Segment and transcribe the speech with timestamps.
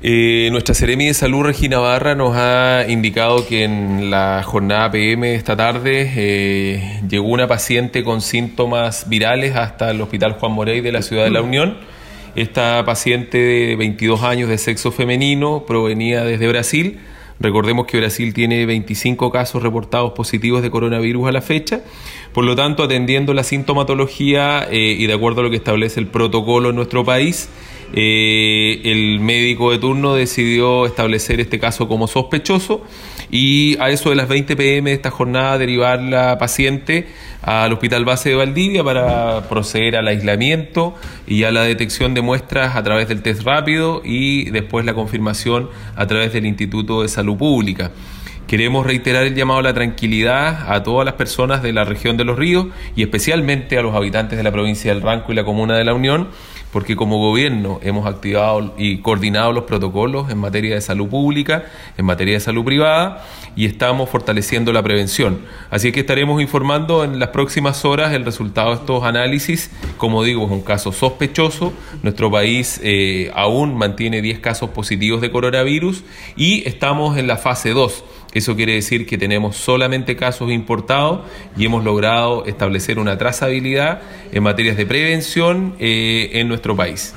[0.00, 5.34] Eh, nuestra Seremi de Salud, Regina Barra, nos ha indicado que en la jornada PM
[5.34, 10.92] esta tarde eh, llegó una paciente con síntomas virales hasta el Hospital Juan Morey de
[10.92, 11.78] la Ciudad de la Unión.
[12.36, 17.00] Esta paciente de 22 años de sexo femenino provenía desde Brasil.
[17.40, 21.80] Recordemos que Brasil tiene 25 casos reportados positivos de coronavirus a la fecha.
[22.32, 26.06] Por lo tanto, atendiendo la sintomatología eh, y de acuerdo a lo que establece el
[26.06, 27.48] protocolo en nuestro país,
[27.92, 32.84] eh, el médico de turno decidió establecer este caso como sospechoso
[33.30, 37.08] y a eso de las 20 pm de esta jornada derivar la paciente
[37.42, 40.94] al Hospital Base de Valdivia para proceder al aislamiento
[41.26, 45.68] y a la detección de muestras a través del test rápido y después la confirmación
[45.96, 47.90] a través del Instituto de Salud Pública.
[48.48, 52.24] Queremos reiterar el llamado a la tranquilidad a todas las personas de la región de
[52.24, 55.76] los ríos y especialmente a los habitantes de la provincia del Ranco y la comuna
[55.76, 56.28] de la Unión,
[56.72, 61.66] porque como gobierno hemos activado y coordinado los protocolos en materia de salud pública,
[61.98, 63.22] en materia de salud privada
[63.54, 65.40] y estamos fortaleciendo la prevención.
[65.68, 69.70] Así que estaremos informando en las próximas horas el resultado de estos análisis.
[69.98, 71.74] Como digo, es un caso sospechoso.
[72.02, 76.02] Nuestro país eh, aún mantiene 10 casos positivos de coronavirus
[76.34, 81.20] y estamos en la fase 2 eso quiere decir que tenemos solamente casos importados
[81.56, 87.14] y hemos logrado establecer una trazabilidad en materias de prevención eh, en nuestro país.